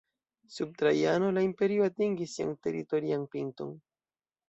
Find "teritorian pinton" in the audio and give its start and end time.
2.67-3.81